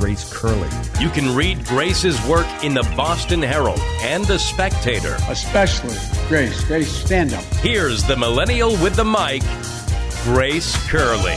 [0.00, 0.68] Grace Curley.
[0.98, 5.14] You can read Grace's work in the Boston Herald and the Spectator.
[5.28, 5.94] Especially
[6.26, 6.64] Grace.
[6.64, 7.44] Grace, stand up.
[7.56, 9.42] Here's the millennial with the mic,
[10.24, 11.36] Grace Curley.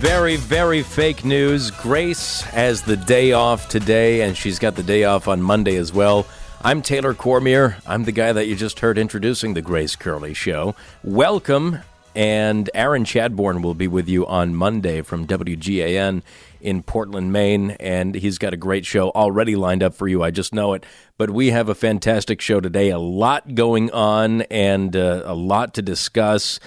[0.00, 1.70] Very, very fake news.
[1.70, 5.92] Grace has the day off today, and she's got the day off on Monday as
[5.92, 6.26] well.
[6.62, 7.76] I'm Taylor Cormier.
[7.86, 10.74] I'm the guy that you just heard introducing the Grace Curley Show.
[11.02, 11.80] Welcome,
[12.14, 16.22] and Aaron Chadbourne will be with you on Monday from WGAN
[16.60, 20.22] in Portland, Maine, and he's got a great show already lined up for you.
[20.22, 20.84] I just know it.
[21.18, 25.74] But we have a fantastic show today, a lot going on, and uh, a lot
[25.74, 26.60] to discuss.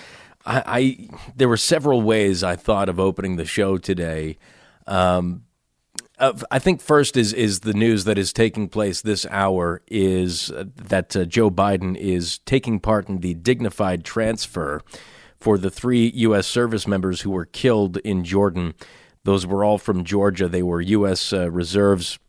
[0.45, 4.37] I, I, there were several ways I thought of opening the show today.
[4.85, 5.43] Um,
[6.19, 10.65] I think first is is the news that is taking place this hour is uh,
[10.75, 14.81] that uh, Joe Biden is taking part in the dignified transfer
[15.39, 16.47] for the three U.S.
[16.47, 18.73] service members who were killed in Jordan.
[19.23, 20.47] Those were all from Georgia.
[20.47, 21.33] They were U.S.
[21.33, 22.19] Uh, reserves.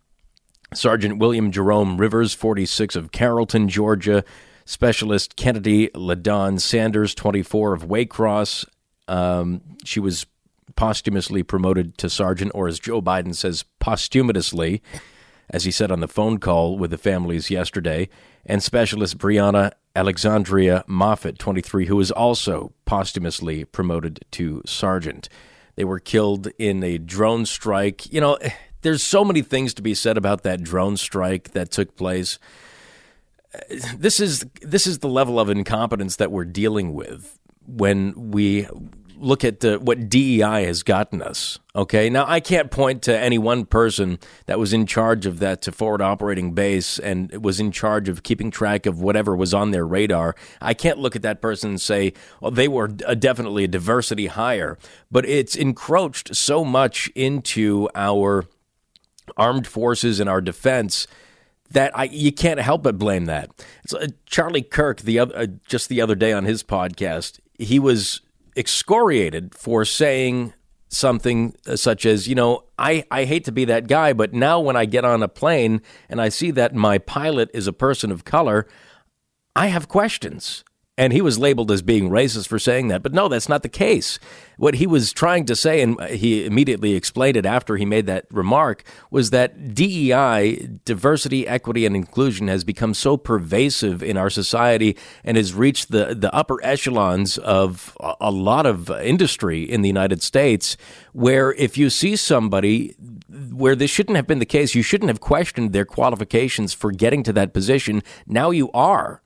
[0.75, 4.25] Sergeant William Jerome Rivers, 46 of Carrollton, Georgia.
[4.69, 8.67] Specialist Kennedy LaDon Sanders, 24 of Waycross.
[9.09, 10.27] Um, she was
[10.77, 14.83] posthumously promoted to sergeant, or as Joe Biden says, posthumously,
[15.49, 18.11] as he said on the phone call with the families yesterday,
[18.49, 25.29] and Specialist Breonna Alexsondria Moffett, 23, who was also posthumously promoted to sergeant.
[25.77, 28.13] They were killed in a drone strike.
[28.13, 28.39] You know,
[28.83, 32.39] there's so many things to be said about that drone strike that took place.
[33.97, 38.67] This is this is the level of incompetence that we're dealing with when we
[39.21, 41.59] look at what DEI has gotten us.
[41.75, 45.63] Okay, now I can't point to any one person that was in charge of that
[45.63, 49.71] to forward operating base and was in charge of keeping track of whatever was on
[49.71, 50.35] their radar.
[50.61, 54.27] I can't look at that person and say, well, they were a, definitely a diversity
[54.27, 54.79] hire,
[55.11, 58.47] but it's encroached so much into our
[59.37, 61.07] armed forces and our defense
[61.71, 63.51] that I you can't help but blame that.
[63.95, 68.23] Uh, Charlie Kirk the other uh, just the other day on his podcast, he was
[68.59, 70.53] excoriated for saying
[70.89, 74.59] something uh, such as, you know, I, I hate to be that guy, but now
[74.59, 78.11] when I get on a plane and I see that my pilot is a person
[78.11, 78.67] of color,
[79.55, 80.65] I have questions.
[80.99, 83.05] And he was labeled as being racist for saying that.
[83.05, 84.19] But no, that's not the case.
[84.57, 88.27] What he was trying to say, and he immediately explained it after he made that
[88.33, 94.97] remark, was that DEI, diversity, equity, and inclusion, has become so pervasive in our society
[95.23, 100.21] and has reached the, the upper echelons of a lot of industry in the United
[100.21, 100.77] States,
[101.13, 102.97] where if you see somebody
[103.53, 107.23] where this shouldn't have been the case, you shouldn't have questioned their qualifications for getting
[107.23, 108.03] to that position.
[108.27, 109.23] Now you are.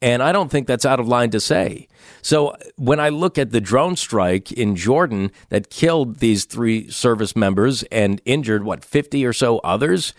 [0.00, 1.88] And I don't think that's out of line to say.
[2.22, 7.34] So when I look at the drone strike in Jordan that killed these three service
[7.34, 10.14] members and injured, what, 50 or so others,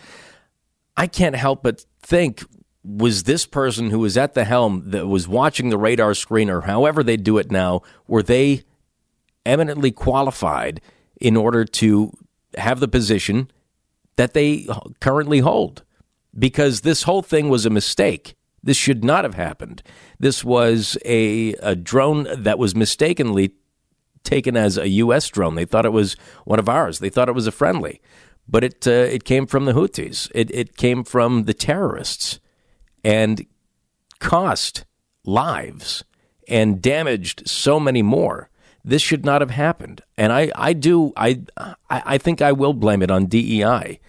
[0.96, 2.44] I can't help but think
[2.84, 6.62] was this person who was at the helm that was watching the radar screen or
[6.62, 8.62] however they do it now, were they
[9.44, 10.80] eminently qualified
[11.20, 12.12] in order to
[12.56, 13.50] have the position
[14.16, 14.66] that they
[15.00, 15.84] currently hold?
[16.38, 18.34] Because this whole thing was a mistake.
[18.62, 19.82] This should not have happened.
[20.18, 23.54] This was a, a drone that was mistakenly
[24.22, 25.28] taken as a U.S.
[25.28, 25.54] drone.
[25.54, 26.98] They thought it was one of ours.
[26.98, 28.00] They thought it was a friendly,
[28.48, 30.30] but it uh, it came from the Houthis.
[30.34, 32.40] It it came from the terrorists,
[33.02, 33.46] and
[34.18, 34.84] cost
[35.24, 36.04] lives
[36.48, 38.50] and damaged so many more.
[38.84, 41.42] This should not have happened, and I I do I
[41.88, 44.00] I think I will blame it on DEI.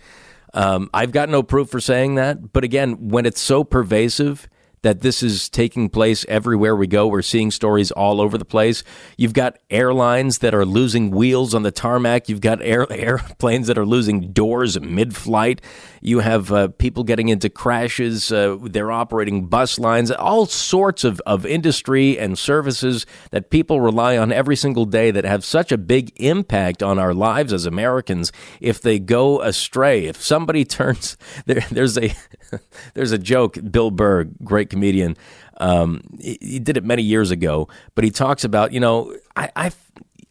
[0.53, 4.50] Um, I've got no proof for saying that, but again, when it's so pervasive
[4.84, 7.08] that this is taking place everywhere we go.
[7.08, 8.83] We're seeing stories all over the place.
[9.16, 12.30] You've got airlines that are losing wheels on the tarmac.
[12.30, 15.62] You've got air, airplanes that are losing doors mid flight.
[16.01, 18.31] You have uh, people getting into crashes.
[18.31, 24.18] Uh, they're operating bus lines, all sorts of, of industry and services that people rely
[24.18, 28.31] on every single day that have such a big impact on our lives as Americans
[28.60, 30.06] if they go astray.
[30.06, 32.16] If somebody turns, there, there's a,
[32.94, 35.18] there's a joke, Bill Burr, great comedian.
[35.57, 39.51] Um, he, he, did it many years ago, but he talks about, you know, I,
[39.56, 39.71] I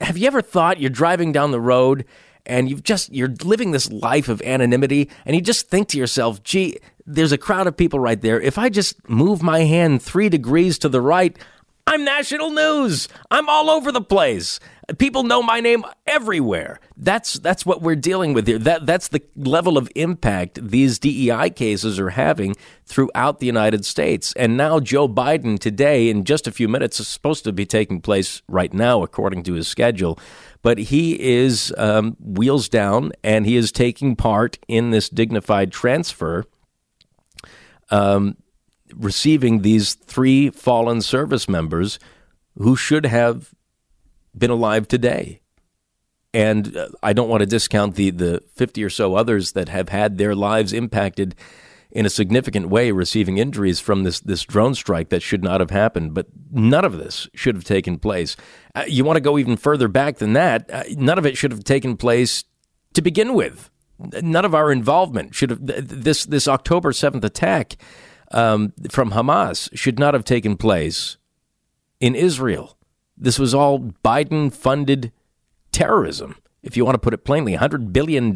[0.00, 2.04] have you ever thought you're driving down the road
[2.46, 6.42] and you've just you're living this life of anonymity and you just think to yourself,
[6.42, 8.40] gee, there's a crowd of people right there.
[8.40, 11.38] If I just move my hand three degrees to the right,
[11.86, 13.08] I'm national news.
[13.30, 14.60] I'm all over the place.
[14.98, 16.80] People know my name everywhere.
[16.96, 18.58] That's that's what we're dealing with here.
[18.58, 22.56] That that's the level of impact these DEI cases are having
[22.86, 24.32] throughout the United States.
[24.36, 28.00] And now Joe Biden today in just a few minutes is supposed to be taking
[28.00, 30.18] place right now according to his schedule,
[30.62, 36.44] but he is um, wheels down and he is taking part in this dignified transfer.
[37.90, 38.36] Um,
[38.94, 41.98] receiving these three fallen service members
[42.56, 43.54] who should have
[44.36, 45.40] been alive today.
[46.32, 49.88] And uh, I don't want to discount the, the 50 or so others that have
[49.88, 51.34] had their lives impacted
[51.90, 55.70] in a significant way, receiving injuries from this, this drone strike that should not have
[55.70, 56.14] happened.
[56.14, 58.36] But none of this should have taken place.
[58.74, 61.50] Uh, you want to go even further back than that, uh, none of it should
[61.50, 62.44] have taken place
[62.94, 63.70] to begin with.
[64.22, 65.60] None of our involvement should have.
[65.66, 67.76] This, this October 7th attack
[68.30, 71.16] um, from Hamas should not have taken place
[72.00, 72.76] in Israel.
[73.16, 75.12] This was all Biden funded
[75.72, 77.56] terrorism, if you want to put it plainly.
[77.56, 78.32] $100 billion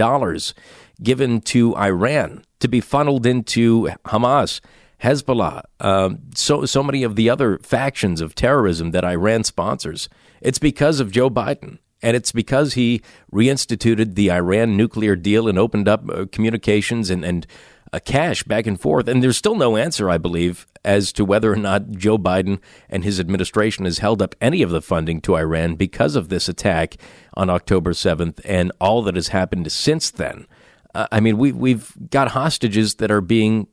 [1.03, 4.61] given to Iran to be funneled into Hamas,
[5.03, 10.09] Hezbollah, um, so, so many of the other factions of terrorism that Iran sponsors.
[10.41, 11.79] It's because of Joe Biden.
[12.03, 13.01] And it's because he
[13.33, 17.47] reinstituted the Iran nuclear deal and opened up uh, communications and, and
[17.95, 19.07] a cash back and forth.
[19.07, 22.61] And there's still no answer, I believe, as to whether or not Joe Biden
[22.91, 26.49] and his administration has held up any of the funding to Iran because of this
[26.49, 26.97] attack
[27.35, 30.47] on October 7th and all that has happened since then.
[30.93, 33.69] Uh, I mean, we, we've got hostages that are being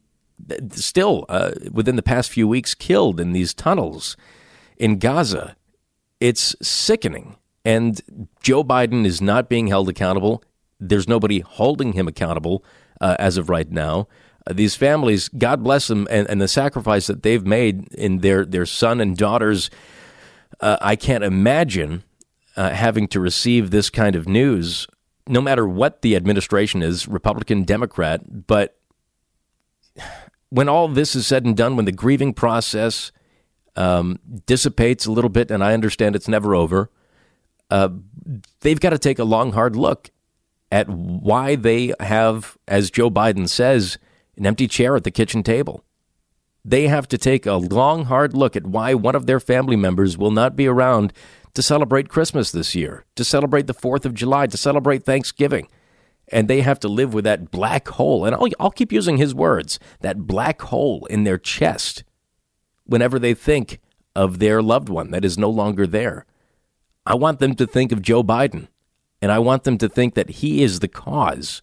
[0.72, 4.16] still, uh, within the past few weeks, killed in these tunnels
[4.78, 5.56] in Gaza.
[6.20, 7.38] It's sickening.
[7.66, 10.44] And Joe Biden is not being held accountable.
[10.80, 12.64] There's nobody holding him accountable
[13.02, 14.08] uh, as of right now.
[14.48, 18.46] Uh, these families, God bless them, and, and, the sacrifice that they've made in their,
[18.46, 19.70] their son and daughters.
[20.62, 22.04] Uh, I can't imagine
[22.56, 24.88] uh, having to receive this kind of news,
[25.28, 28.48] no matter what the administration is, Republican, Democrat.
[28.48, 28.78] But
[30.50, 33.12] when all this is said and done, when the grieving process
[33.76, 36.90] um, dissipates a little bit, and I understand it's never over,
[37.70, 37.90] uh,
[38.62, 40.10] they've got to take a long, hard look
[40.72, 43.98] at why they have, as Joe Biden says,
[44.38, 45.84] an empty chair at the kitchen table.
[46.64, 50.18] They have to take a long, hard look at why one of their family members
[50.18, 51.12] will not be around
[51.54, 55.68] to celebrate Christmas this year, to celebrate the 4th of July, to celebrate Thanksgiving.
[56.32, 58.24] And they have to live with that black hole.
[58.24, 62.04] And I'll, I'll keep using his words that black hole in their chest
[62.86, 63.80] whenever they think
[64.16, 66.26] of their loved one that is no longer there.
[67.06, 68.68] I want them to think of Joe Biden
[69.22, 71.62] and I want them to think that he is the cause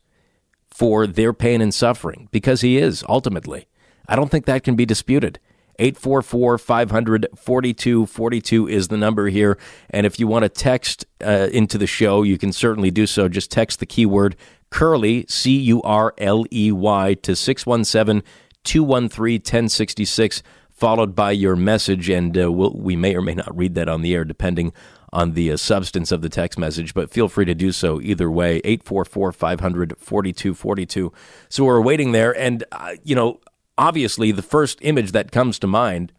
[0.69, 3.67] for their pain and suffering because he is ultimately.
[4.09, 5.41] I don't think that can be disputed.
[5.81, 9.59] 844 500 4242 is the number here.
[9.91, 13.29] And if you want to text uh, into the show, you can certainly do so.
[13.29, 14.37] Just text the keyword
[14.71, 18.23] Curley, C U R L E Y, to 617
[18.65, 20.43] 213 1066,
[20.79, 22.09] followed by your message.
[22.09, 24.73] And uh, we'll, we may or may not read that on the air, depending
[25.13, 28.31] on the uh, substance of the text message, but feel free to do so either
[28.31, 28.57] way.
[28.65, 31.13] 844 500 4242.
[31.49, 32.37] So we're waiting there.
[32.39, 33.41] And, uh, you know,
[33.77, 36.13] obviously the first image that comes to mind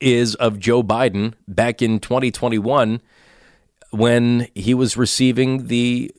[0.00, 3.00] is of Joe Biden back in 2021
[3.90, 6.12] when he was receiving the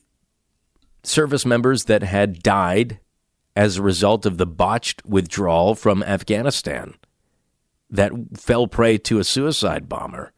[1.02, 2.98] service members that had died
[3.54, 6.94] as a result of the botched withdrawal from Afghanistan
[7.90, 10.32] that fell prey to a suicide bomber.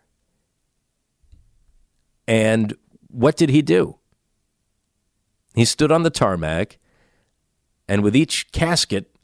[2.26, 2.74] And
[3.08, 3.98] what did he do?
[5.54, 6.78] He stood on the tarmac,
[7.88, 9.14] and with each casket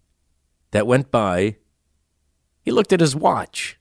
[0.73, 1.57] that went by,
[2.63, 3.79] he looked at his watch.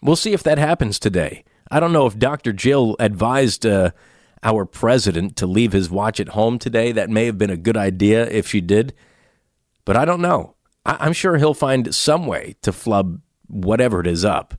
[0.00, 1.44] We'll see if that happens today.
[1.70, 2.52] I don't know if Dr.
[2.52, 3.90] Jill advised uh,
[4.42, 6.92] our president to leave his watch at home today.
[6.92, 8.94] That may have been a good idea if she did,
[9.84, 10.55] but I don't know.
[10.86, 14.54] I- I'm sure he'll find some way to flub whatever it is up.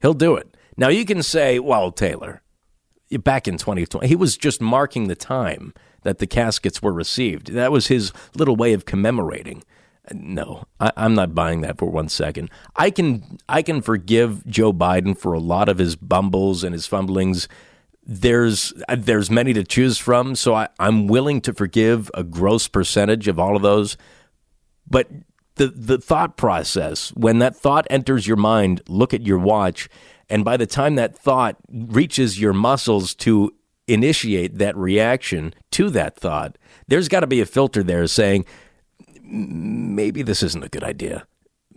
[0.00, 0.56] He'll do it.
[0.76, 2.42] Now you can say, well, Taylor,
[3.22, 7.48] back in 2020, he was just marking the time that the caskets were received.
[7.52, 9.62] That was his little way of commemorating.
[10.12, 12.50] No, I, am not buying that for one second.
[12.74, 16.86] I can I can forgive Joe Biden for a lot of his bumbles and his
[16.86, 17.46] fumblings.
[18.04, 23.28] There's there's many to choose from, so I, I'm willing to forgive a gross percentage
[23.28, 23.96] of all of those.
[24.88, 25.08] But
[25.60, 29.88] the the thought process, when that thought enters your mind, look at your watch
[30.30, 33.52] and by the time that thought reaches your muscles to
[33.88, 38.46] initiate that reaction to that thought, there's got to be a filter there saying,
[39.22, 41.26] maybe this isn't a good idea.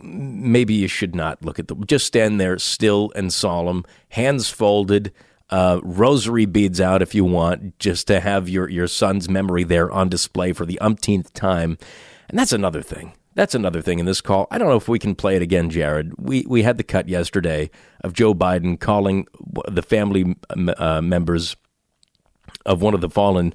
[0.04, 1.84] maybe you should not look at them.
[1.86, 5.12] Just stand there still and solemn, hands folded,
[5.50, 9.90] uh, rosary beads out if you want, just to have your, your son's memory there
[9.90, 11.78] on display for the umpteenth time.
[12.28, 13.12] And that's another thing.
[13.34, 14.46] That's another thing in this call.
[14.50, 16.12] I don't know if we can play it again, Jared.
[16.18, 17.70] We we had the cut yesterday
[18.02, 19.26] of Joe Biden calling
[19.68, 20.36] the family
[20.76, 21.56] uh, members
[22.64, 23.52] of one of the fallen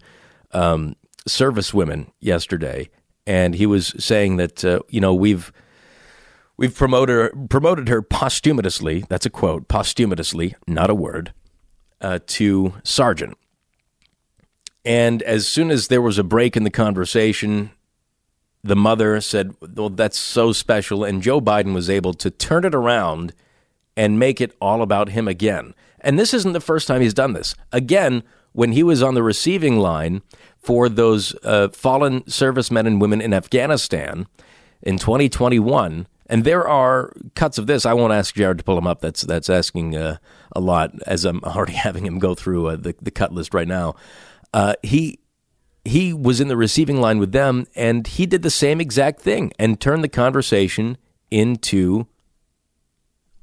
[0.51, 0.95] um,
[1.27, 2.89] service women yesterday,
[3.25, 5.51] and he was saying that uh, you know we've
[6.57, 9.05] we've promoted her, promoted her posthumously.
[9.07, 9.67] That's a quote.
[9.69, 11.33] Posthumously, not a word.
[12.01, 13.38] Uh, to sergeant.
[14.86, 17.71] And as soon as there was a break in the conversation,
[18.63, 21.03] the mother said, Well, that's so special.
[21.03, 23.33] And Joe Biden was able to turn it around
[23.95, 25.73] and make it all about him again.
[26.01, 27.55] And this isn't the first time he's done this.
[27.71, 28.23] Again,
[28.53, 30.21] when he was on the receiving line
[30.57, 34.27] for those uh, fallen servicemen and women in Afghanistan
[34.81, 37.85] in 2021, and there are cuts of this.
[37.85, 39.01] I won't ask Jared to pull them up.
[39.01, 40.17] That's that's asking uh,
[40.55, 43.67] a lot, as I'm already having him go through uh, the the cut list right
[43.67, 43.95] now.
[44.53, 45.19] Uh, he
[45.86, 49.51] he was in the receiving line with them, and he did the same exact thing
[49.57, 50.98] and turned the conversation
[51.31, 52.07] into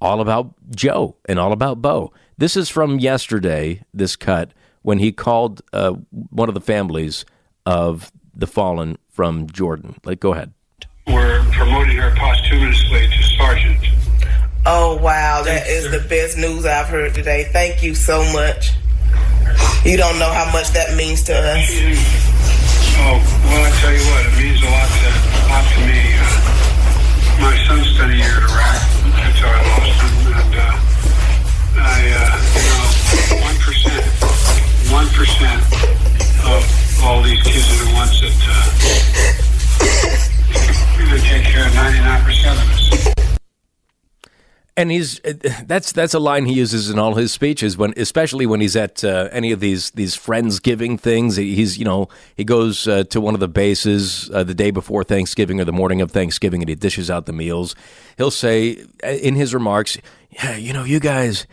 [0.01, 2.13] all about Joe and all about Bo.
[2.39, 4.53] This is from yesterday, this cut,
[4.83, 7.25] when he called uh, one of the families
[7.65, 9.97] of the fallen from Jordan.
[10.05, 10.53] Like, go ahead.
[11.07, 13.79] We're promoting her posthumously to sergeant.
[14.67, 15.43] Oh, wow.
[15.43, 17.49] That is the best news I've heard today.
[17.53, 18.73] Thank you so much.
[19.87, 21.63] You don't know how much that means to us.
[22.99, 25.11] Oh, well, I tell you what, it means a lot to,
[25.47, 26.03] lot to me.
[26.11, 28.83] Uh, my son spent a year in Iraq
[29.15, 30.26] until I lost him,
[44.77, 45.21] and he's
[45.67, 49.03] that's that's a line he uses in all his speeches when especially when he's at
[49.03, 51.37] uh, any of these these friendsgiving things.
[51.37, 55.05] He's you know he goes uh, to one of the bases uh, the day before
[55.05, 57.75] Thanksgiving or the morning of Thanksgiving and he dishes out the meals.
[58.17, 59.99] He'll say uh, in his remarks
[60.31, 61.47] yeah you know you guys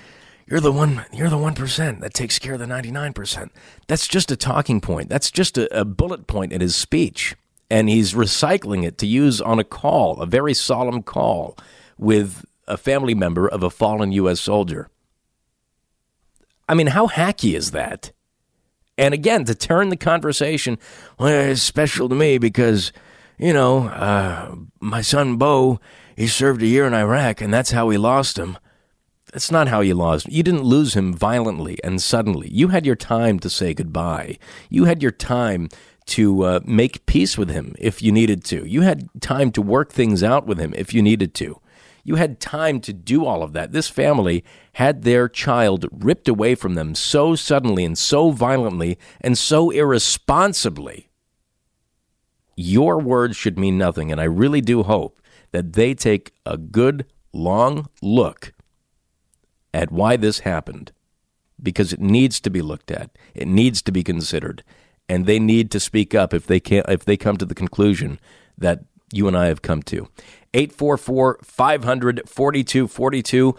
[0.45, 3.49] you're the one you're the 1% that takes care of the 99%
[3.87, 5.09] that's just a talking point.
[5.09, 7.35] That's just a, a bullet point in his speech.
[7.69, 11.57] And he's recycling it to use on a call a very solemn call
[11.97, 14.39] with a family member of a fallen U.S.
[14.39, 14.89] soldier.
[16.67, 18.11] I mean, how hacky is that?
[18.97, 20.77] And again, to turn the conversation,
[21.19, 22.91] well, it's special to me because,
[23.37, 25.79] you know, uh, my son Bo,
[26.15, 28.57] he served a year in Iraq, and that's how we lost him.
[29.31, 30.31] That's not how you lost.
[30.31, 32.49] You didn't lose him violently and suddenly.
[32.51, 34.37] You had your time to say goodbye.
[34.69, 35.69] You had your time
[36.05, 38.63] to uh, make peace with him if you needed to.
[38.67, 41.59] You had time to work things out with him if you needed to.
[42.03, 43.71] You had time to do all of that.
[43.71, 44.43] This family
[44.73, 51.09] had their child ripped away from them so suddenly and so violently and so irresponsibly.
[52.55, 57.05] Your words should mean nothing, and I really do hope that they take a good,
[57.31, 58.53] long look
[59.73, 60.91] at why this happened
[61.61, 63.09] because it needs to be looked at.
[63.33, 64.63] It needs to be considered.
[65.09, 68.19] And they need to speak up if they can if they come to the conclusion
[68.57, 70.07] that you and I have come to.
[70.53, 73.55] 844 500 4242.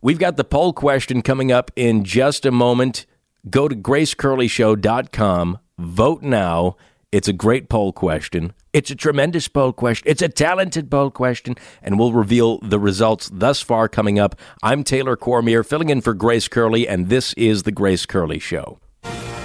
[0.00, 3.06] We've got the poll question coming up in just a moment.
[3.48, 5.58] Go to gracecurleyshow.com.
[5.78, 6.76] Vote now.
[7.10, 8.52] It's a great poll question.
[8.72, 10.08] It's a tremendous poll question.
[10.08, 14.38] It's a talented poll question, and we'll reveal the results thus far coming up.
[14.62, 18.78] I'm Taylor Cormier, filling in for Grace Curley, and this is The Grace Curley Show.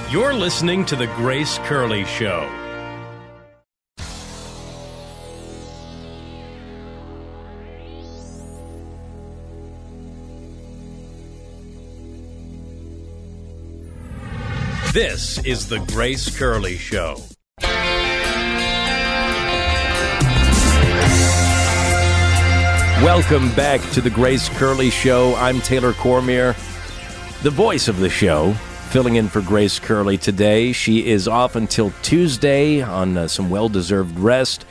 [0.10, 2.63] You're listening to The Grace Curley Show.
[14.94, 17.18] This is The Grace Curley Show.
[23.02, 25.34] Welcome back to The Grace Curley Show.
[25.38, 26.56] I'm Taylor Cormier,
[27.42, 28.54] the voice of the show,
[28.92, 30.72] filling in for Grace Curley today.
[30.72, 34.64] She is off until Tuesday on uh, some well deserved rest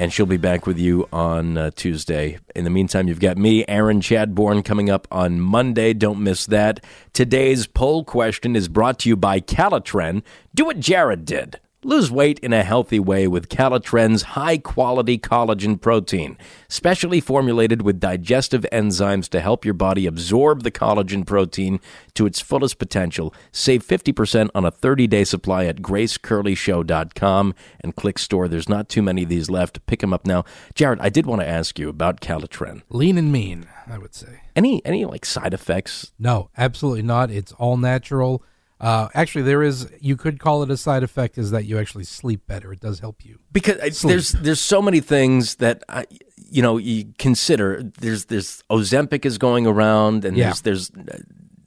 [0.00, 2.38] and she'll be back with you on uh, Tuesday.
[2.56, 5.92] In the meantime, you've got me, Aaron Chadbourne, coming up on Monday.
[5.92, 6.82] Don't miss that.
[7.12, 10.22] Today's poll question is brought to you by Calitren.
[10.54, 11.60] Do what Jared did.
[11.82, 16.36] Lose weight in a healthy way with Calitren's high quality collagen protein,
[16.68, 21.80] specially formulated with digestive enzymes to help your body absorb the collagen protein
[22.12, 23.32] to its fullest potential.
[23.50, 28.46] Save 50% on a 30 day supply at gracecurleyshow.com and click store.
[28.46, 29.86] There's not too many of these left.
[29.86, 30.44] Pick them up now.
[30.74, 32.82] Jared, I did want to ask you about Calitren.
[32.90, 34.42] Lean and mean, I would say.
[34.54, 36.12] Any, any like side effects?
[36.18, 37.30] No, absolutely not.
[37.30, 38.44] It's all natural.
[38.80, 39.90] Uh, actually, there is.
[40.00, 42.72] You could call it a side effect is that you actually sleep better.
[42.72, 44.10] It does help you because uh, sleep.
[44.10, 46.18] there's there's so many things that uh, I,
[46.50, 47.82] you know you consider.
[47.82, 50.54] There's there's Ozempic is going around, and yeah.
[50.62, 51.18] there's there's uh,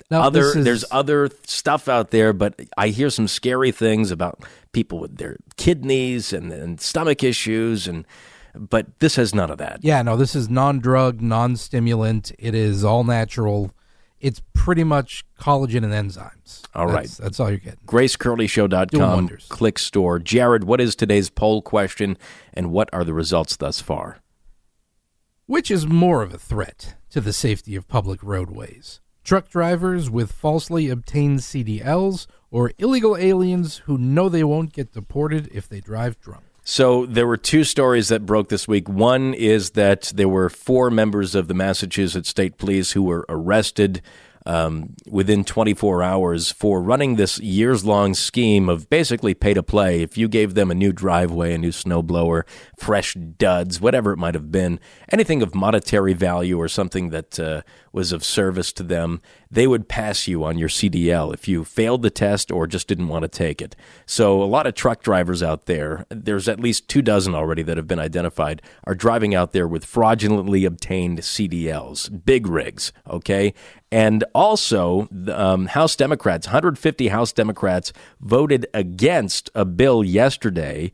[0.10, 2.34] now, other is, there's other stuff out there.
[2.34, 7.88] But I hear some scary things about people with their kidneys and, and stomach issues
[7.88, 8.08] and
[8.56, 9.80] but this has none of that.
[9.82, 12.32] Yeah, no, this is non-drug, non-stimulant.
[12.38, 13.72] It is all natural
[14.24, 16.64] it's pretty much collagen and enzymes.
[16.74, 17.82] All right, that's, that's all you're getting.
[17.86, 19.28] GraceCurleyShow.com.
[19.50, 20.18] Click store.
[20.18, 22.18] Jared, what is today's poll question,
[22.54, 24.20] and what are the results thus far?
[25.46, 29.02] Which is more of a threat to the safety of public roadways?
[29.26, 35.50] Truck drivers with falsely obtained CDLs, or illegal aliens who know they won't get deported
[35.52, 36.46] if they drive drunk?
[36.64, 38.88] So there were two stories that broke this week.
[38.88, 44.02] One is that there were four members of the Massachusetts State Police who were arrested
[44.46, 50.02] um, within 24 hours for running this years long scheme of basically pay to play.
[50.02, 52.44] If you gave them a new driveway, a new snowblower,
[52.78, 54.80] fresh duds, whatever it might have been,
[55.10, 57.62] anything of monetary value or something that uh,
[57.94, 62.02] was of service to them, they would pass you on your CDL if you failed
[62.02, 63.76] the test or just didn't want to take it.
[64.06, 67.78] So a lot of truck drivers out there, there's at least two dozen already that
[67.78, 73.54] have been identified, are driving out there with fraudulently obtained CDLs, big rigs, okay?
[73.92, 80.92] And also, um, House Democrats, 150 House Democrats voted against a bill yesterday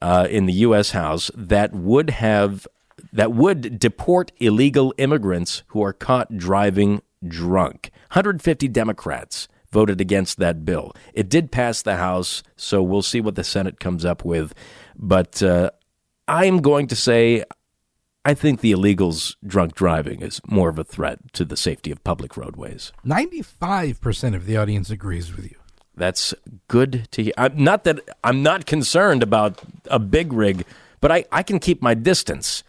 [0.00, 0.92] uh, in the U.S.
[0.92, 2.66] House that would have
[3.12, 7.90] that would deport illegal immigrants who are caught driving drunk.
[8.12, 10.92] 150 Democrats voted against that bill.
[11.12, 14.54] It did pass the House, so we'll see what the Senate comes up with.
[14.96, 15.70] But uh,
[16.26, 17.44] I'm going to say
[18.24, 22.04] I think the illegals drunk driving is more of a threat to the safety of
[22.04, 22.92] public roadways.
[23.06, 25.56] 95% of the audience agrees with you.
[25.96, 26.34] That's
[26.68, 27.32] good to hear.
[27.38, 30.66] I'm not that I'm not concerned about a big rig,
[31.00, 32.62] but I, I can keep my distance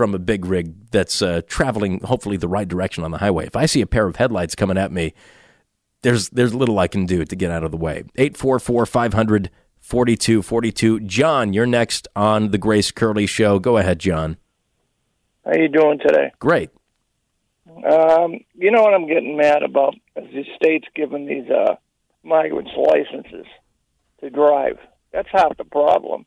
[0.00, 3.44] from a big rig that's uh, traveling hopefully the right direction on the highway.
[3.44, 5.12] If I see a pair of headlights coming at me,
[6.00, 8.04] there's there's little I can do to get out of the way.
[8.16, 11.00] 844 500 4242.
[11.00, 13.58] John, you're next on the Grace Curley Show.
[13.58, 14.38] Go ahead, John.
[15.44, 16.32] How you doing today?
[16.38, 16.70] Great.
[17.68, 21.74] Um, you know what I'm getting mad about is the states giving these uh,
[22.22, 23.44] migrants licenses
[24.22, 24.78] to drive.
[25.12, 26.24] That's half the problem.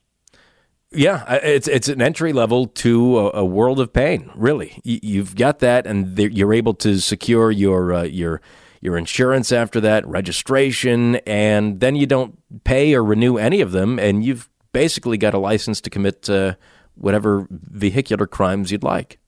[0.94, 4.30] Yeah, it's it's an entry level to a, a world of pain.
[4.36, 8.42] Really, you've got that, and you're able to secure your uh, your
[8.82, 13.98] your insurance after that, registration, and then you don't pay or renew any of them,
[13.98, 16.56] and you've basically got a license to commit uh,
[16.96, 19.20] whatever vehicular crimes you'd like.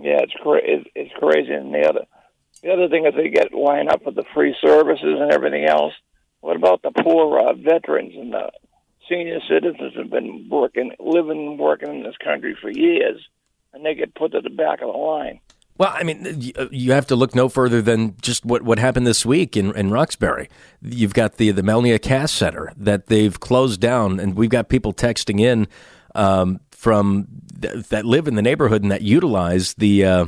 [0.00, 1.52] Yeah, it's cra- it's crazy.
[1.52, 2.04] And the other
[2.62, 5.92] the other thing is they get lined up with the free services and everything else.
[6.40, 8.50] What about the poor uh, veterans and the
[9.08, 13.20] senior citizens who've been working, living, working in this country for years,
[13.72, 15.40] and they get put to the back of the line?
[15.78, 19.24] Well, I mean, you have to look no further than just what, what happened this
[19.24, 20.48] week in, in Roxbury.
[20.82, 24.92] You've got the the Melnea Cass Center that they've closed down, and we've got people
[24.92, 25.68] texting in
[26.16, 27.28] um, from
[27.62, 30.26] th- that live in the neighborhood and that utilize the uh,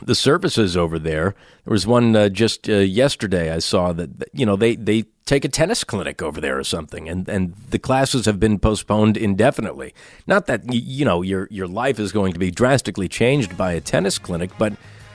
[0.00, 1.34] the services over there.
[1.64, 5.44] There was one uh, just uh, yesterday I saw that, you know they they take
[5.44, 9.94] a tennis clinic over there or something, and and the classes have been postponed indefinitely.
[10.26, 13.80] Not that you know your your life is going to be drastically changed by a
[13.80, 14.72] tennis clinic, but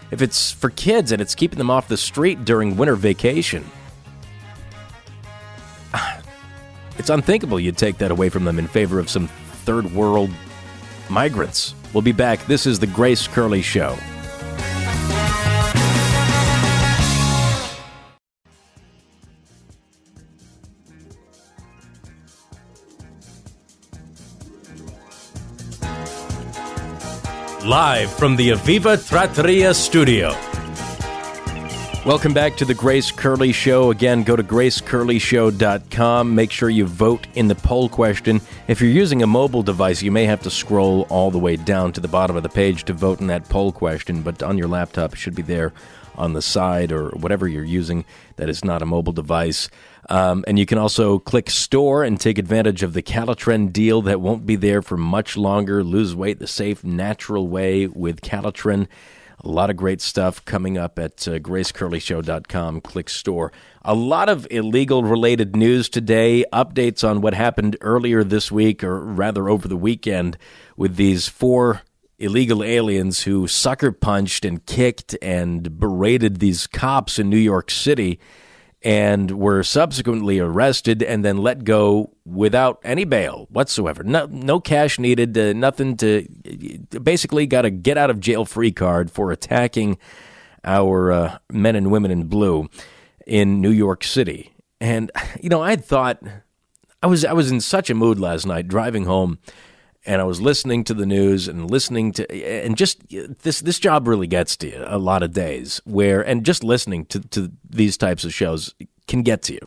[0.10, 3.66] if it's for kids and it's keeping them off the street during winter vacation.
[7.00, 10.32] It's unthinkable you'd take that away from them in favor of some third world
[11.12, 11.76] migrants.
[11.94, 12.44] We'll be back.
[12.48, 13.96] This is The Grace Curley Show.
[27.68, 30.30] Live from the Aviva Trattoria studio.
[32.06, 33.92] Welcome back to the Grace Curley Show.
[33.92, 36.34] Again, go to gracecurleyshow.com.
[36.34, 38.40] Make sure you vote in the poll question.
[38.70, 41.92] If you're using a mobile device, you may have to scroll all the way down
[41.92, 44.70] to the bottom of the page to vote in that poll question, but on your
[44.70, 45.74] laptop, it should be there
[46.16, 48.06] on the side or whatever you're using
[48.38, 49.70] that is not a mobile device.
[50.10, 54.22] Um, and you can also click store and take advantage of the Calitrin deal that
[54.22, 55.84] won't be there for much longer.
[55.84, 58.88] Lose weight the safe, natural way with Calitrin.
[59.44, 62.82] A lot of great stuff coming up at uh, gracecurleyshow.com.
[62.82, 63.52] Click store.
[63.84, 66.44] A lot of illegal related news today.
[66.52, 70.38] Updates on what happened earlier this week, or rather over the weekend,
[70.76, 71.82] with these four
[72.18, 78.20] illegal aliens who sucker punched and kicked and berated these cops in New York City
[78.88, 84.02] and were subsequently arrested and then let go without any bail whatsoever.
[84.02, 86.26] No, no cash needed, uh, nothing to.
[87.04, 89.98] Basically, got a get out of jail free card for attacking
[90.64, 92.70] our uh, men and women in blue
[93.26, 94.54] in New York City.
[94.80, 96.22] And you know, I thought
[97.04, 99.40] I was I was in such a mood last night driving home
[100.08, 103.04] and I was listening to the news and listening to and just
[103.44, 107.06] this this job really gets to you a lot of days where and just listening
[107.08, 108.74] to to these types of shows
[109.08, 109.60] can get to you.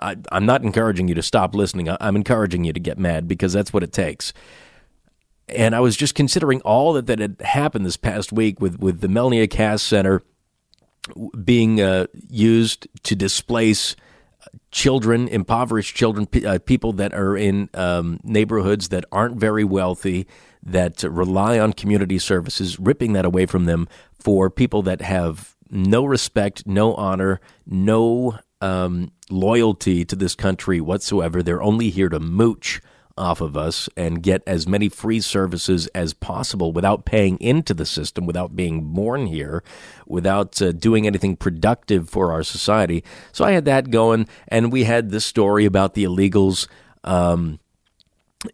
[0.00, 1.88] I, am not encouraging you to stop listening.
[2.00, 4.32] I'm encouraging you to get mad because that's what it takes.
[5.48, 9.00] And I was just considering all that, that had happened this past week with, with
[9.00, 10.22] the Melnea Cass Center
[11.44, 13.96] being uh, used to displace
[14.70, 20.26] children, impoverished children, uh, people that are in um, neighborhoods that aren't very wealthy,
[20.62, 26.04] that rely on community services, ripping that away from them for people that have no
[26.04, 31.42] respect, no honor, no um, loyalty to this country whatsoever.
[31.42, 32.80] They're only here to mooch
[33.20, 37.84] off of us and get as many free services as possible without paying into the
[37.84, 39.62] system, without being born here,
[40.06, 43.04] without uh, doing anything productive for our society.
[43.30, 46.66] So I had that going, and we had this story about the illegals.
[47.04, 47.60] Um,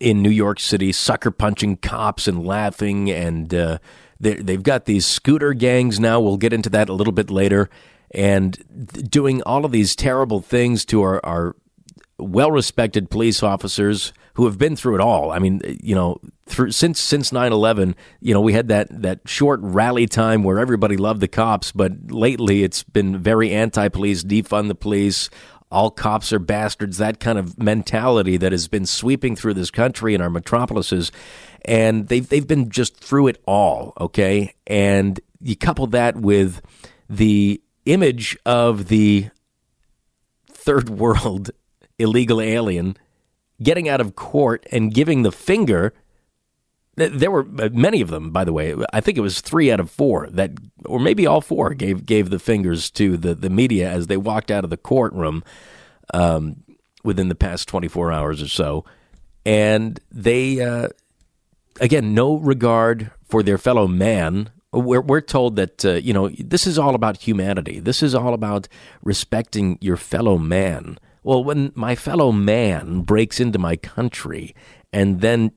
[0.00, 3.78] in New York City, sucker punching cops and laughing, and uh,
[4.18, 6.18] they've got these scooter gangs now.
[6.18, 7.70] We'll get into that a little bit later,
[8.10, 8.58] and
[9.08, 11.54] doing all of these terrible things to our, our
[12.18, 15.32] well respected police officers who have been through it all.
[15.32, 19.60] I mean, you know, through, since since 9/11, you know, we had that that short
[19.62, 24.74] rally time where everybody loved the cops, but lately it's been very anti-police, defund the
[24.74, 25.30] police,
[25.70, 30.14] all cops are bastards, that kind of mentality that has been sweeping through this country
[30.14, 31.10] and our metropolises.
[31.64, 34.54] And they've, they've been just through it all, okay?
[34.66, 36.60] And you couple that with
[37.10, 39.30] the image of the
[40.48, 41.50] third world
[41.98, 42.96] illegal alien
[43.62, 45.94] getting out of court and giving the finger.
[46.96, 48.74] There were uh, many of them, by the way.
[48.92, 50.52] I think it was three out of four that,
[50.86, 54.50] or maybe all four, gave gave the fingers to the, the media as they walked
[54.50, 55.44] out of the courtroom
[56.14, 56.62] um,
[57.04, 58.84] within the past 24 hours or so.
[59.44, 60.88] And they, uh,
[61.80, 64.50] again, no regard for their fellow man.
[64.72, 67.78] We're, we're told that, uh, you know, this is all about humanity.
[67.78, 68.68] This is all about
[69.02, 70.98] respecting your fellow man.
[71.26, 74.54] Well, when my fellow man breaks into my country
[74.92, 75.50] and then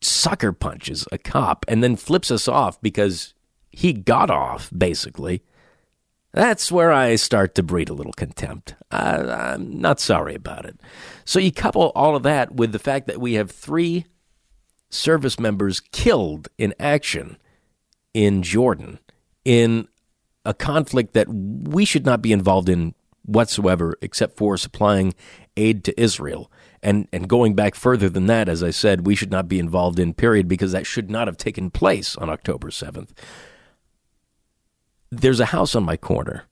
[0.00, 3.34] sucker punches a cop and then flips us off because
[3.70, 5.42] he got off, basically,
[6.32, 8.74] that's where I start to breed a little contempt.
[8.90, 10.80] I, am not sorry about it.
[11.26, 14.06] So you couple all of that with the fact that we have three
[14.88, 17.36] service members killed in action
[18.14, 18.98] in Jordan
[19.44, 19.88] in
[20.46, 22.94] a conflict that we should not be involved in
[23.26, 25.14] whatsoever except for supplying
[25.56, 26.50] aid to Israel.
[26.82, 29.98] And, and going back further than that, as I said, we should not be involved
[29.98, 33.10] in, period, because that should not have taken place on October 7th.
[35.10, 36.44] There's a house on my corner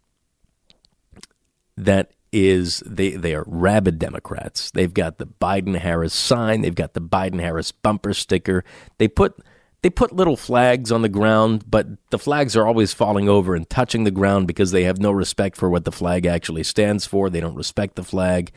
[1.77, 4.71] that is they they are rabid Democrats.
[4.73, 8.65] They've got the Biden Harris sign, they've got the Biden Harris bumper sticker.
[8.99, 9.37] They put
[9.85, 13.69] they put little flags on the ground, but the flags are always falling over and
[13.69, 17.29] touching the ground because they have no respect for what the flag actually stands for.
[17.29, 18.51] They don't respect the flag.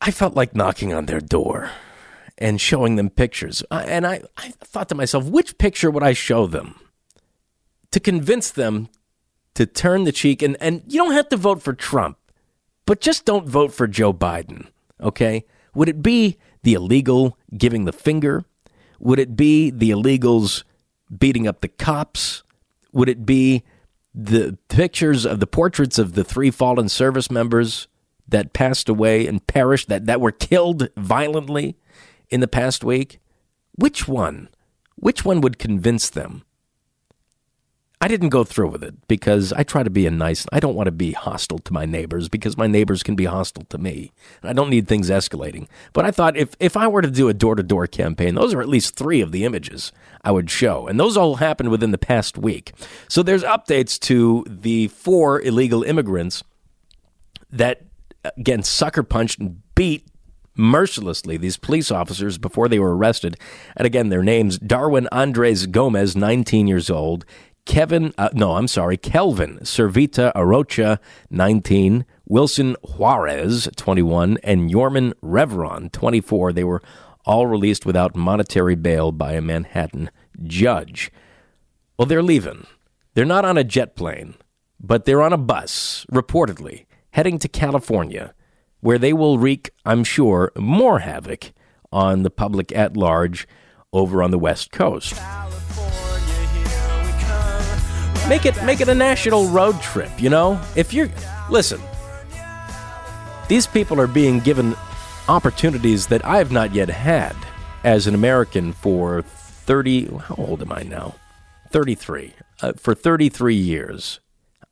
[0.00, 1.70] I felt like knocking on their door
[2.38, 3.62] and showing them pictures.
[3.70, 6.80] And I, I thought to myself, which picture would I show them
[7.90, 8.88] to convince them
[9.52, 10.40] to turn the cheek?
[10.40, 12.16] And, and you don't have to vote for Trump,
[12.86, 14.68] but just don't vote for Joe Biden,
[14.98, 15.44] okay?
[15.74, 18.46] Would it be the illegal giving the finger?
[19.04, 20.64] Would it be the illegals
[21.16, 22.42] beating up the cops?
[22.92, 23.62] Would it be
[24.14, 27.86] the pictures of the portraits of the three fallen service members
[28.26, 31.76] that passed away and perished, that, that were killed violently
[32.30, 33.20] in the past week?
[33.74, 34.48] Which one?
[34.96, 36.42] Which one would convince them?
[38.04, 40.44] I didn't go through with it because I try to be a nice.
[40.52, 43.64] I don't want to be hostile to my neighbors because my neighbors can be hostile
[43.70, 44.12] to me.
[44.42, 45.68] I don't need things escalating.
[45.94, 48.52] But I thought if if I were to do a door to door campaign, those
[48.52, 49.90] are at least three of the images
[50.22, 52.74] I would show, and those all happened within the past week.
[53.08, 56.44] So there's updates to the four illegal immigrants
[57.50, 57.86] that
[58.36, 60.06] again sucker punched and beat
[60.56, 63.38] mercilessly these police officers before they were arrested.
[63.78, 67.24] And again, their names Darwin Andres Gomez, 19 years old,
[67.66, 70.98] Kevin, uh, no, I'm sorry, Kelvin Servita Arocha,
[71.30, 76.52] 19, Wilson Juarez, 21, and Yorman Reveron, 24.
[76.52, 76.82] They were
[77.24, 80.10] all released without monetary bail by a Manhattan
[80.42, 81.10] judge.
[81.98, 82.66] Well, they're leaving.
[83.14, 84.34] They're not on a jet plane,
[84.78, 88.34] but they're on a bus, reportedly, heading to California,
[88.80, 91.52] where they will wreak, I'm sure, more havoc
[91.90, 93.48] on the public at large
[93.92, 95.14] over on the West Coast.
[98.28, 100.58] Make it make it a national road trip, you know?
[100.76, 101.10] If you're
[101.50, 101.78] listen,
[103.48, 104.74] these people are being given
[105.28, 107.36] opportunities that I have not yet had
[107.84, 111.16] as an American for 30 how old am I now?
[111.68, 112.32] 33.
[112.62, 114.20] Uh, for 33 years.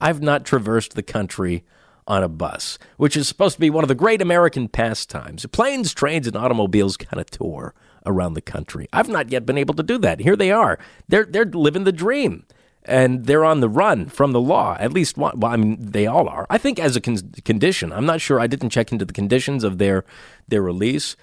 [0.00, 1.62] I've not traversed the country
[2.06, 5.44] on a bus, which is supposed to be one of the great American pastimes.
[5.44, 7.74] Planes, trains, and automobiles kind of tour
[8.06, 8.88] around the country.
[8.94, 10.20] I've not yet been able to do that.
[10.20, 10.78] Here they are.
[11.06, 12.46] They're they're living the dream
[12.84, 14.76] and they're on the run from the law.
[14.80, 16.46] At least, one, well, I mean, they all are.
[16.50, 17.92] I think as a con- condition.
[17.92, 18.40] I'm not sure.
[18.40, 20.04] I didn't check into the conditions of their
[20.48, 21.16] their release,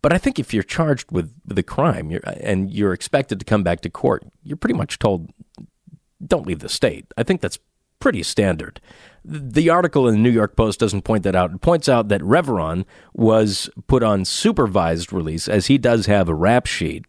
[0.00, 3.62] but I think if you're charged with, the crime you're, and you're expected to come
[3.62, 5.30] back to court, you're pretty much told,
[6.26, 7.58] "Don't leave the state." I think that's
[8.00, 8.80] pretty standard.
[9.24, 11.52] The article in the New York Post doesn't point that out.
[11.52, 16.34] It points out that Reveron was put on supervised release, as he does have a
[16.34, 17.04] rap sheet.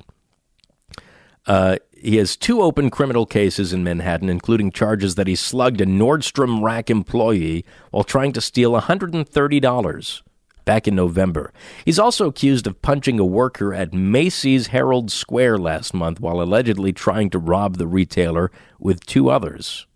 [1.48, 5.86] Uh, he has two open criminal cases in Manhattan, including charges that he slugged a
[5.86, 10.22] Nordstrom Rack employee while trying to steal $130
[10.66, 11.54] back in November.
[11.86, 16.92] He's also accused of punching a worker at Macy's Herald Square last month while allegedly
[16.92, 19.88] trying to rob the retailer with two others.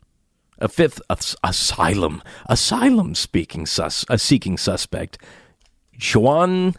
[0.60, 5.18] A fifth as- asylum asylum speaking sus- a seeking suspect,
[6.16, 6.74] Juan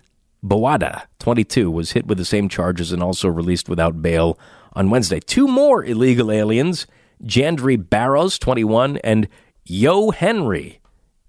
[0.45, 4.39] Bawada, 22, was hit with the same charges and also released without bail
[4.79, 5.19] on Wednesday.
[5.19, 6.87] Two more illegal aliens,
[7.25, 9.29] Jandri Barrows, 21, and
[9.65, 10.81] Yo Henry.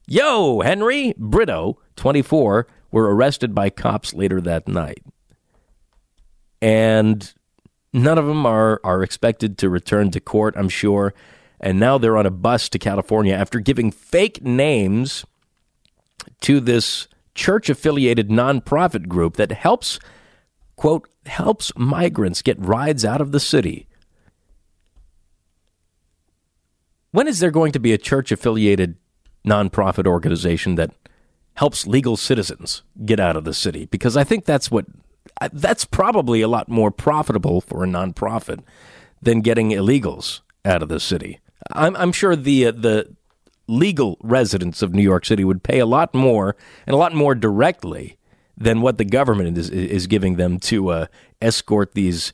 [0.07, 5.01] Yo Henry Brito, 24, were arrested by cops later that night.
[6.61, 7.33] And
[7.91, 11.15] none of them are, are expected to return to court, I'm sure.
[11.59, 15.25] And now they're on a bus to California after giving fake names
[16.41, 19.99] to this church affiliated nonprofit group that helps
[20.79, 23.87] quote, helps migrants get rides out of the city.
[27.11, 28.95] When is there going to be a church affiliated
[29.45, 30.91] nonprofit organization that
[31.55, 33.85] helps legal citizens get out of the city?
[33.85, 34.85] Because I think that's what
[35.51, 38.59] that's probably a lot more profitable for a nonprofit
[39.21, 41.39] than getting illegals out of the city.
[41.71, 43.15] I'm, I'm sure the uh, the
[43.67, 46.55] legal residents of New York City would pay a lot more
[46.87, 48.17] and a lot more directly
[48.59, 51.05] than what the government is, is giving them to uh,
[51.41, 52.33] escort these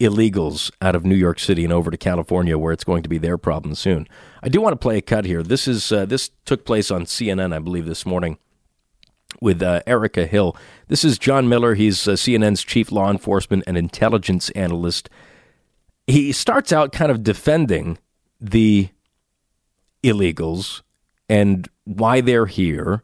[0.00, 3.18] illegals out of New York City and over to California, where it's going to be
[3.18, 4.08] their problem soon.
[4.42, 5.42] I do want to play a cut here.
[5.42, 8.38] This is uh, this took place on CNN, I believe, this morning
[9.40, 10.56] with uh, Erica Hill.
[10.88, 11.74] This is John Miller.
[11.74, 15.10] He's uh, CNN's chief law enforcement and intelligence analyst.
[16.06, 17.98] He starts out kind of defending
[18.40, 18.90] the
[20.02, 20.82] illegals
[21.28, 23.02] and why they're here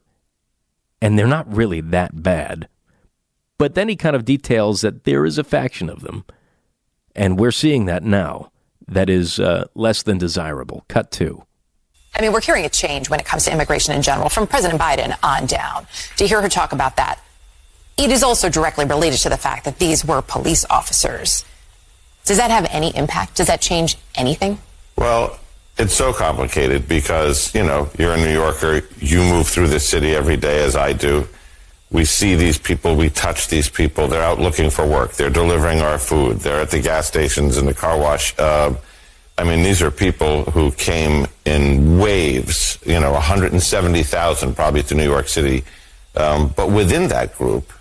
[1.02, 2.68] and they're not really that bad.
[3.58, 6.24] But then he kind of details that there is a faction of them,
[7.14, 8.52] and we're seeing that now,
[8.86, 10.84] that is uh, less than desirable.
[10.88, 11.44] Cut two.
[12.16, 14.80] I mean, we're hearing a change when it comes to immigration in general from President
[14.80, 15.86] Biden on down.
[16.18, 17.20] To hear her talk about that,
[17.96, 21.44] it is also directly related to the fact that these were police officers.
[22.24, 23.36] Does that have any impact?
[23.36, 24.58] Does that change anything?
[24.96, 25.38] Well,
[25.82, 30.14] it's so complicated because, you know, you're a New Yorker, you move through the city
[30.14, 31.26] every day as I do.
[31.90, 34.06] We see these people, we touch these people.
[34.06, 35.14] They're out looking for work.
[35.14, 36.38] They're delivering our food.
[36.38, 38.32] They're at the gas stations and the car wash.
[38.38, 38.74] Uh,
[39.36, 45.04] I mean, these are people who came in waves, you know, 170,000 probably to New
[45.04, 45.64] York City.
[46.14, 47.72] Um, but within that group,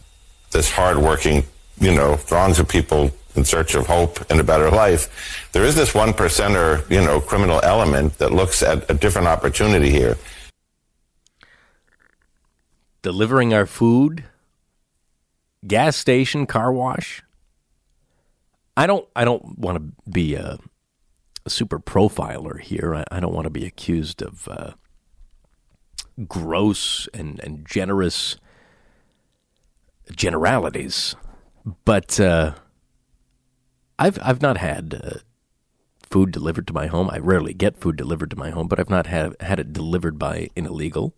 [0.51, 1.43] this hardworking,
[1.79, 5.49] you know, throngs of people in search of hope and a better life.
[5.51, 9.89] There is this one percenter, you know, criminal element that looks at a different opportunity
[9.89, 10.17] here.
[13.01, 14.25] Delivering our food,
[15.65, 17.23] gas station, car wash.
[18.77, 19.07] I don't.
[19.15, 20.59] I don't want to be a
[21.45, 22.95] a super profiler here.
[22.95, 24.71] I, I don't want to be accused of uh,
[26.27, 28.37] gross and, and generous
[30.15, 31.15] generalities,
[31.85, 32.53] but uh,
[34.01, 35.19] I've I've not had uh,
[36.09, 37.07] food delivered to my home.
[37.11, 40.17] I rarely get food delivered to my home, but I've not had had it delivered
[40.17, 41.15] by an illegal.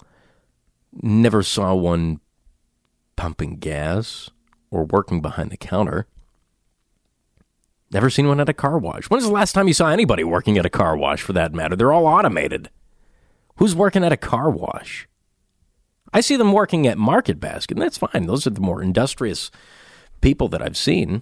[0.91, 2.19] Never saw one
[3.15, 4.29] pumping gas
[4.69, 6.07] or working behind the counter.
[7.89, 9.05] Never seen one at a car wash.
[9.05, 11.77] When's the last time you saw anybody working at a car wash for that matter?
[11.77, 12.69] They're all automated.
[13.57, 15.07] Who's working at a car wash?
[16.11, 18.25] I see them working at Market Basket, and that's fine.
[18.25, 19.51] Those are the more industrious
[20.19, 21.21] people that I've seen.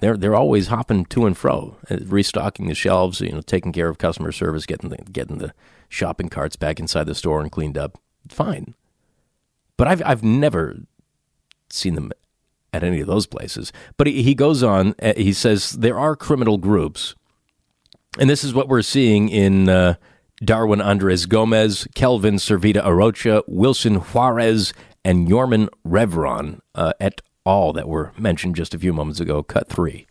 [0.00, 3.88] They're they're always hopping to and fro, uh, restocking the shelves, you know, taking care
[3.88, 5.52] of customer service, getting the getting the
[5.88, 7.98] shopping carts back inside the store and cleaned up.
[8.28, 8.74] Fine.
[9.76, 10.76] But I've I've never
[11.70, 12.12] seen them
[12.72, 13.72] at any of those places.
[13.96, 14.94] But he, he goes on.
[15.00, 17.14] Uh, he says there are criminal groups,
[18.18, 19.94] and this is what we're seeing in uh,
[20.44, 24.72] Darwin Andres Gomez, Kelvin Servita Arocha, Wilson Juarez,
[25.04, 27.72] and Yorman Reveron uh, et al.
[27.74, 29.42] that were mentioned just a few moments ago.
[29.42, 30.06] Cut three.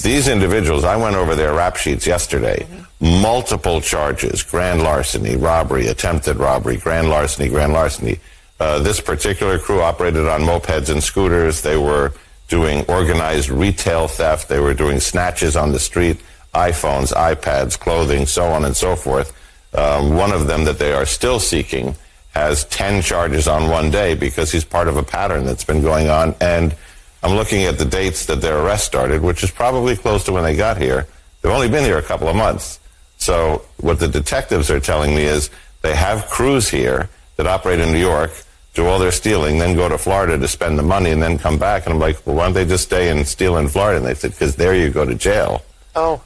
[0.00, 2.66] These individuals, I went over their rap sheets yesterday.
[3.00, 8.18] Multiple charges grand larceny, robbery, attempted robbery, grand larceny, grand larceny.
[8.58, 11.62] Uh, this particular crew operated on mopeds and scooters.
[11.62, 12.12] They were
[12.48, 14.48] doing organized retail theft.
[14.48, 16.20] They were doing snatches on the street,
[16.54, 19.36] iPhones, iPads, clothing, so on and so forth.
[19.74, 21.96] Um, one of them that they are still seeking
[22.34, 26.08] has 10 charges on one day because he's part of a pattern that's been going
[26.08, 26.34] on.
[26.40, 26.74] And
[27.22, 30.42] I'm looking at the dates that their arrest started, which is probably close to when
[30.42, 31.06] they got here.
[31.40, 32.80] They've only been here a couple of months.
[33.18, 35.50] So what the detectives are telling me is
[35.82, 38.32] they have crews here that operate in New York,
[38.74, 41.58] do all their stealing, then go to Florida to spend the money and then come
[41.58, 41.84] back.
[41.84, 43.98] And I'm like, well, why don't they just stay and steal in Florida?
[43.98, 45.62] And they said, because there you go to jail.
[45.94, 46.22] Oh.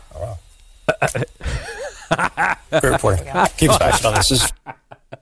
[2.70, 3.26] Great reporting.
[3.56, 4.52] Keep us posted on this.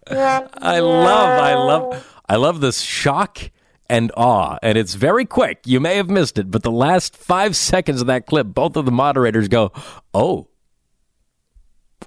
[0.06, 3.50] This is- I love, I love, I love this shock
[3.88, 5.60] and awe, and it's very quick.
[5.66, 8.84] You may have missed it, but the last five seconds of that clip, both of
[8.86, 9.72] the moderators go,
[10.12, 10.48] "Oh."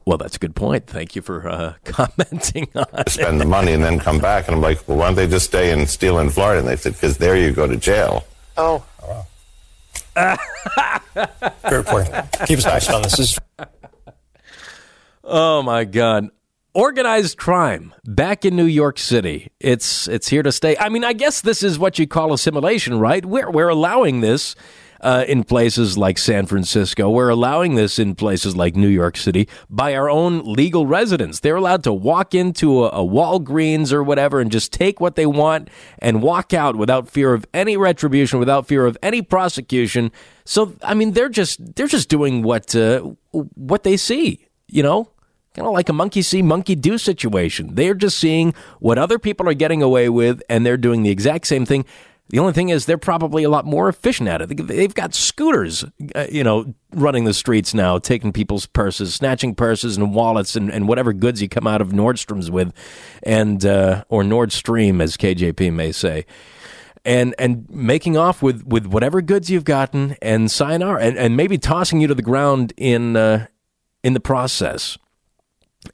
[0.05, 0.87] Well, that's a good point.
[0.87, 3.09] Thank you for uh, commenting on it.
[3.09, 4.47] spend the money and then come back.
[4.47, 6.59] And I'm like, well, why don't they just stay and steal in Florida?
[6.59, 8.25] And they said, because there you go to jail.
[8.57, 8.85] oh.
[10.15, 12.13] Great reporting.
[12.45, 13.17] Keep us posted on this.
[13.17, 13.39] this is-
[15.23, 16.29] Oh my God.
[16.77, 19.51] Organized crime back in New York City.
[19.59, 20.77] It's it's here to stay.
[20.77, 23.25] I mean, I guess this is what you call assimilation, right?
[23.25, 24.55] We're we're allowing this
[25.01, 27.09] uh, in places like San Francisco.
[27.09, 31.39] We're allowing this in places like New York City by our own legal residents.
[31.39, 35.25] They're allowed to walk into a, a Walgreens or whatever and just take what they
[35.25, 40.11] want and walk out without fear of any retribution, without fear of any prosecution.
[40.45, 42.99] So, I mean, they're just they're just doing what uh,
[43.31, 44.43] what they see.
[44.67, 45.09] You know,
[45.57, 47.73] kind of like a monkey see, monkey do situation.
[47.73, 51.47] They're just seeing what other people are getting away with, and they're doing the exact
[51.47, 51.83] same thing.
[52.29, 54.67] The only thing is, they're probably a lot more efficient at it.
[54.67, 59.97] They've got scooters, uh, you know, running the streets now, taking people's purses, snatching purses
[59.97, 62.73] and wallets and, and whatever goods you come out of Nordstrom's with,
[63.23, 66.25] and uh, or Nord Stream, as KJP may say
[67.05, 71.57] and and making off with with whatever goods you've gotten and sayonara and, and maybe
[71.57, 73.47] tossing you to the ground in uh,
[74.03, 74.97] in the process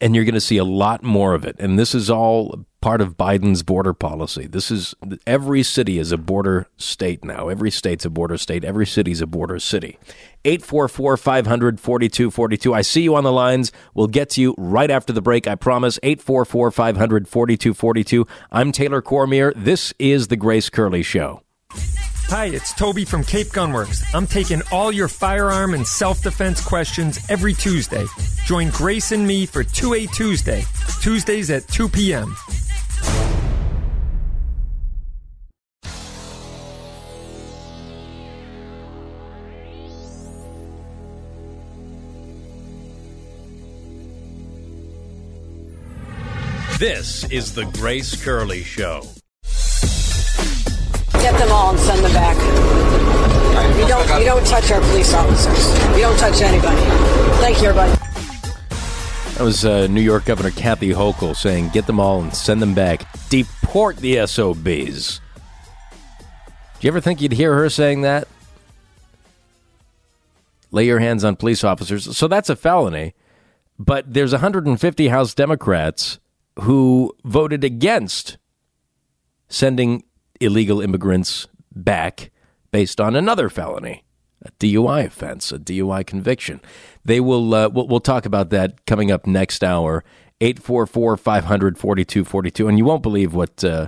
[0.02, 1.56] and you're going to see a lot more of it.
[1.60, 4.46] And this is all part of Biden's border policy.
[4.48, 4.94] This is
[5.26, 7.48] every city is a border state now.
[7.48, 8.66] Every state's a border state.
[8.66, 9.98] Every city's a border city.
[10.46, 13.72] 844 500 4242 I see you on the lines.
[13.94, 16.00] We'll get to you right after the break I promise.
[16.04, 19.54] 844 500 4242 I'm Taylor Cormier.
[19.56, 21.43] This is the Grace Curley show
[22.28, 24.04] Hi, it's Toby from Cape Gunworks.
[24.16, 28.06] I'm taking all your firearm and self defense questions every Tuesday.
[28.46, 30.64] Join Grace and me for 2A Tuesday,
[31.02, 32.36] Tuesdays at 2 p.m.
[46.80, 49.04] This is the Grace Curley Show.
[51.34, 52.38] Get them all and send them back.
[53.80, 55.68] You don't you don't touch our police officers.
[55.96, 56.80] You don't touch anybody.
[57.42, 57.92] Thank you, everybody.
[59.34, 62.76] That was uh, New York Governor Kathy Hochul saying, "Get them all and send them
[62.76, 63.08] back.
[63.30, 65.22] Deport the SOBs."
[66.80, 68.28] Do you ever think you'd hear her saying that?
[70.70, 72.16] Lay your hands on police officers.
[72.16, 73.16] So that's a felony.
[73.80, 76.20] But there's 150 House Democrats
[76.60, 78.38] who voted against
[79.50, 80.04] sending
[80.44, 82.32] illegal immigrants back
[82.72, 84.04] based on another felony.
[84.46, 86.60] a DUI offense, a DUI conviction.
[87.06, 87.54] They will.
[87.54, 90.04] Uh, we'll, we'll talk about that coming up next hour.
[90.42, 92.68] 844 500 4242.
[92.68, 93.88] And you won't believe what, uh,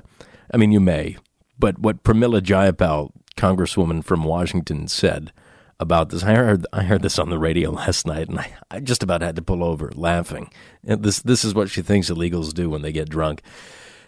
[0.54, 1.18] I mean, you may,
[1.60, 5.34] but what Pramila Jayapal, Congresswoman from Washington, said
[5.80, 6.24] about this.
[6.24, 9.22] I heard I heard this on the radio last night, and I, I just about
[9.22, 10.50] had to pull over laughing.
[10.86, 13.42] And this this is what she thinks illegals do when they get drunk.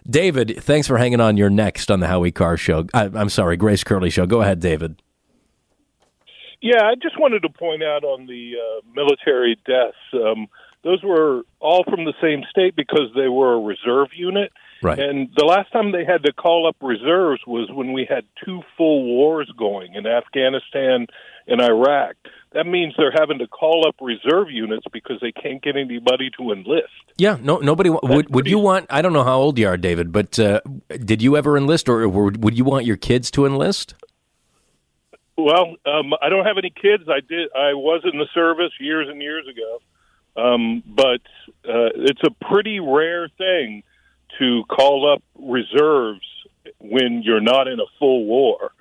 [0.08, 1.36] David, thanks for hanging on.
[1.36, 2.86] You're next on the Howie Carr Show.
[2.94, 4.26] I, am sorry, Grace Curley Show.
[4.26, 5.00] Go ahead, David.
[6.60, 9.96] Yeah, I just wanted to point out on the uh, military deaths.
[10.12, 10.48] Um,
[10.82, 14.52] those were all from the same state because they were a reserve unit.
[14.82, 14.98] Right.
[14.98, 18.62] And the last time they had to call up reserves was when we had two
[18.76, 21.06] full wars going in Afghanistan
[21.46, 22.16] and Iraq.
[22.52, 26.50] That means they're having to call up reserve units because they can't get anybody to
[26.52, 26.88] enlist.
[27.18, 28.34] Yeah, no, nobody would.
[28.34, 28.86] Would you want?
[28.88, 32.08] I don't know how old you are, David, but uh, did you ever enlist, or
[32.08, 33.94] would you want your kids to enlist?
[35.36, 37.04] Well, um, I don't have any kids.
[37.08, 37.50] I did.
[37.54, 41.20] I was in the service years and years ago, um, but
[41.64, 43.82] uh, it's a pretty rare thing
[44.38, 46.26] to call up reserves
[46.78, 48.72] when you're not in a full war.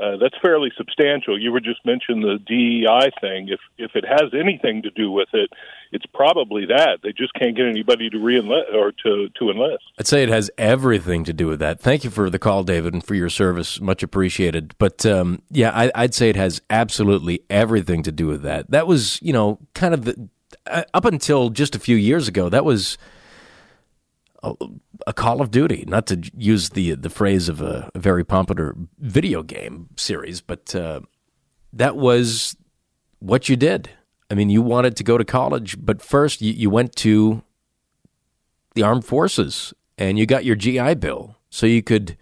[0.00, 1.38] Uh, that's fairly substantial.
[1.38, 3.48] You were just mentioning the DEI thing.
[3.48, 5.50] If if it has anything to do with it,
[5.92, 9.84] it's probably that they just can't get anybody to reenlist or to to enlist.
[9.98, 11.80] I'd say it has everything to do with that.
[11.80, 13.78] Thank you for the call, David, and for your service.
[13.80, 14.74] Much appreciated.
[14.78, 18.70] But um, yeah, I, I'd say it has absolutely everything to do with that.
[18.70, 20.28] That was, you know, kind of the,
[20.66, 22.48] uh, up until just a few years ago.
[22.48, 22.96] That was
[24.42, 24.54] a,
[25.06, 28.74] a, Call of Duty, not to use the the phrase of a, a very popular
[28.98, 31.00] video game series, but uh,
[31.72, 32.56] that was
[33.18, 33.90] what you did.
[34.30, 37.42] I mean, you wanted to go to college, but first you, you went to
[38.74, 42.16] the armed forces and you got your GI Bill so you could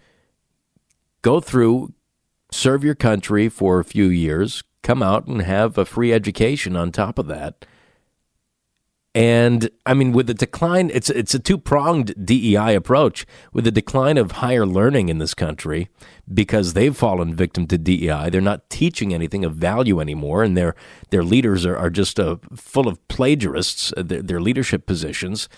[1.21, 1.93] go through,
[2.51, 6.91] serve your country for a few years, come out and have a free education on
[6.91, 7.65] top of that
[9.19, 13.25] and I mean, with the decline, it's it's a two pronged DEI approach.
[13.51, 15.89] With the decline of higher learning in this country,
[16.33, 20.73] because they've fallen victim to DEI, they're not teaching anything of value anymore, and their
[21.09, 23.91] their leaders are, are just uh, full of plagiarists.
[23.97, 25.49] Uh, their, their leadership positions,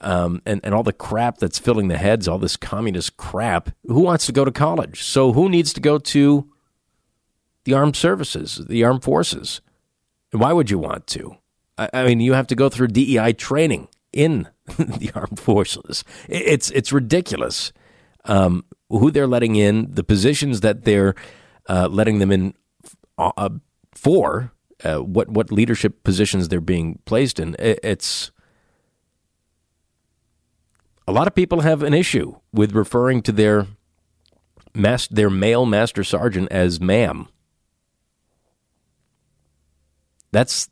[0.00, 3.68] um, and and all the crap that's filling the heads, all this communist crap.
[3.86, 5.02] Who wants to go to college?
[5.02, 6.50] So who needs to go to
[7.64, 9.60] the armed services, the armed forces?
[10.32, 11.36] Why would you want to?
[11.76, 16.04] I mean, you have to go through DEI training in the armed forces.
[16.28, 17.72] It's it's ridiculous
[18.24, 21.14] um, who they're letting in, the positions that they're
[21.68, 22.54] uh, letting them in
[23.18, 23.48] uh,
[23.92, 24.52] for,
[24.84, 27.56] uh, what what leadership positions they're being placed in.
[27.58, 28.30] It's
[31.06, 33.66] a lot of people have an issue with referring to their
[34.74, 37.28] mas- their male master sergeant as ma'am.
[40.32, 40.68] That's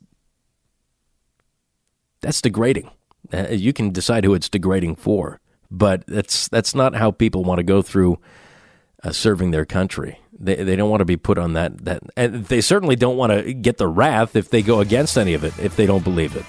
[2.23, 2.89] that's degrading.
[3.31, 7.59] Uh, you can decide who it's degrading for, but that's that's not how people want
[7.59, 8.17] to go through
[9.03, 10.19] uh, serving their country.
[10.39, 13.31] They they don't want to be put on that that, and they certainly don't want
[13.31, 16.35] to get the wrath if they go against any of it if they don't believe
[16.35, 16.45] it.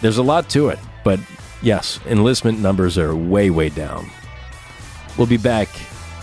[0.00, 1.18] There's a lot to it, but
[1.62, 4.08] yes, enlistment numbers are way way down.
[5.16, 5.68] We'll be back.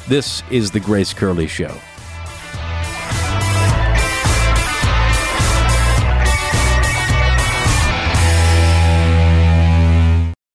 [0.08, 1.76] This is the Grace Curley Show.